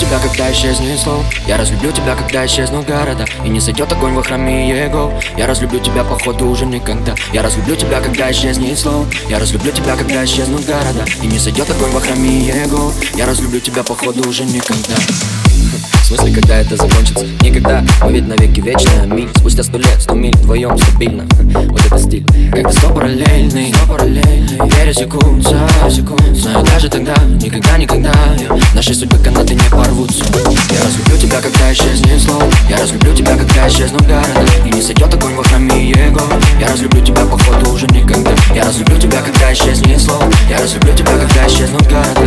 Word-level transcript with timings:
тебя, 0.00 0.18
когда 0.18 0.50
исчезнет 0.50 0.98
слов. 0.98 1.24
Я 1.46 1.58
разлюблю 1.58 1.92
тебя, 1.92 2.14
когда 2.16 2.46
исчезнут 2.46 2.86
города 2.86 3.26
И 3.44 3.48
не 3.48 3.60
сойдет 3.60 3.92
огонь 3.92 4.14
во 4.14 4.22
храме 4.22 4.68
его. 4.68 5.12
Я 5.36 5.46
разлюблю 5.46 5.78
тебя, 5.80 6.04
походу, 6.04 6.46
уже 6.46 6.64
никогда. 6.64 7.14
Я 7.32 7.42
разлюблю 7.42 7.76
тебя, 7.76 8.00
когда 8.00 8.30
исчезнет 8.30 8.78
слов. 8.78 9.06
Я 9.28 9.38
разлюблю 9.38 9.72
тебя, 9.72 9.96
когда 9.96 10.24
исчезнут 10.24 10.64
города 10.64 11.04
И 11.22 11.26
не 11.26 11.38
сойдет 11.38 11.68
огонь 11.70 11.90
во 11.90 12.00
храме 12.00 12.40
его. 12.40 12.92
Я 13.14 13.26
разлюблю 13.26 13.60
тебя, 13.60 13.82
походу, 13.82 14.26
уже 14.26 14.44
никогда. 14.44 14.94
В 16.02 16.06
смысле, 16.06 16.34
когда 16.34 16.56
это 16.56 16.76
закончится? 16.76 17.26
Никогда, 17.42 17.84
мы 18.02 18.12
ведь 18.12 18.26
навеки 18.26 18.60
вечная 18.60 19.06
миль. 19.06 19.28
Спустя 19.36 19.62
сто 19.62 19.78
лет, 19.78 20.00
сто 20.00 20.14
миль 20.14 20.34
вдвоем 20.36 20.76
стабильно. 20.78 21.26
Вот 21.70 21.84
это 21.86 21.98
стиль. 21.98 22.24
Как 22.52 22.72
сто 22.72 22.92
параллельный, 22.92 23.72
сто 23.74 23.86
параллельный. 23.86 24.58
Пересекут 24.70 25.42
за 25.42 25.68
секунд 25.90 26.19
Знаю 26.40 26.64
даже 26.64 26.88
тогда, 26.88 27.14
никогда, 27.42 27.76
никогда 27.76 28.14
Наши 28.72 28.94
судьбы 28.94 29.18
канаты 29.18 29.54
не 29.54 29.68
порвутся. 29.70 30.24
Я 30.70 30.82
разлюблю 30.82 31.18
тебя, 31.18 31.38
когда 31.38 31.70
исчезнет 31.70 32.18
слово 32.22 32.44
Я 32.66 32.78
разлюблю 32.78 33.14
тебя, 33.14 33.36
когда 33.36 33.68
исчезнут 33.68 34.06
города. 34.06 34.46
И 34.64 34.70
не 34.70 34.80
сойдет 34.80 35.12
огонь 35.12 35.34
во 35.34 35.44
храме 35.44 35.90
его. 35.90 36.22
Я 36.58 36.68
разлюблю 36.68 37.04
тебя, 37.04 37.26
походу, 37.26 37.70
уже 37.70 37.86
никогда. 37.88 38.30
Я 38.54 38.64
разлюблю 38.64 38.98
тебя, 38.98 39.20
когда 39.20 39.52
исчезнет 39.52 40.00
слово 40.00 40.32
Я 40.48 40.58
разлюблю 40.58 40.94
тебя, 40.94 41.12
когда 41.12 41.46
исчезнут 41.46 41.86
города 41.86 42.19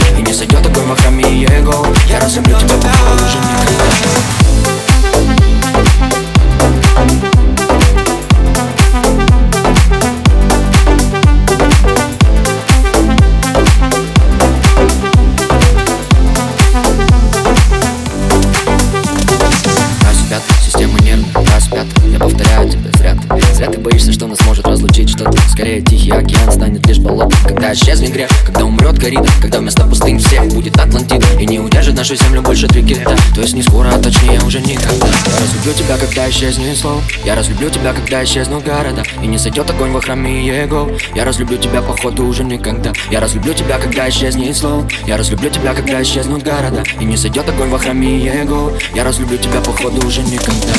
боишься, 24.04 24.12
что 24.12 24.28
нас 24.28 24.40
может 24.46 24.68
разлучить 24.68 25.10
Что-то. 25.10 25.38
Скорее 25.50 25.82
тихий 25.82 26.12
океан 26.12 26.52
станет 26.52 26.86
лишь 26.88 27.00
болотом. 27.00 27.32
Когда 27.48 27.74
исчезнет 27.74 28.12
грех, 28.12 28.30
когда 28.46 28.66
умрет 28.66 29.00
корида 29.00 29.28
Когда 29.42 29.60
вместо 29.60 29.86
пустынь 29.86 30.20
всех 30.20 30.48
будет 30.48 30.78
Атлантида. 30.78 31.26
И 31.40 31.46
не 31.46 31.60
удержит 31.60 31.96
нашу 31.96 32.16
землю 32.16 32.42
больше 32.42 32.68
три 32.68 32.84
кита. 32.84 33.16
То 33.36 33.42
есть 33.42 33.54
не 33.54 33.62
скоро, 33.62 33.90
а 33.94 34.00
точнее 34.00 34.42
уже 34.42 34.60
никогда. 34.60 35.08
Я 35.08 35.40
разлюблю 35.42 35.74
тебя, 35.74 35.98
когда 35.98 36.30
исчезнет 36.30 36.78
слово. 36.78 37.02
Я 37.26 37.36
разлюблю 37.36 37.70
тебя, 37.70 37.94
когда 37.94 38.24
исчезнут 38.24 38.64
города. 38.64 39.04
И 39.22 39.28
не 39.28 39.38
сойдет 39.38 39.70
огонь 39.70 39.92
во 39.92 40.02
храме 40.02 40.46
его. 40.46 40.90
Я 41.16 41.24
разлюблю 41.24 41.58
тебя, 41.58 41.82
походу, 41.82 42.26
уже 42.26 42.44
никогда. 42.44 42.92
Я 43.12 43.20
разлюблю 43.20 43.54
тебя, 43.54 43.78
когда 43.78 44.10
исчезнет 44.10 44.56
слово. 44.58 44.88
Я 45.08 45.18
разлюблю 45.18 45.50
тебя, 45.50 45.74
когда 45.74 46.02
исчезнут 46.02 46.44
города. 46.44 46.84
И 47.00 47.06
не 47.06 47.18
сойдет 47.18 47.48
огонь 47.48 47.70
во 47.70 47.78
храме 47.78 48.18
его. 48.18 48.72
Я 48.96 49.04
разлюблю 49.04 49.38
тебя, 49.38 49.62
походу, 49.62 50.06
уже 50.06 50.22
никогда 50.22 50.74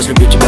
разлюбить 0.00 0.39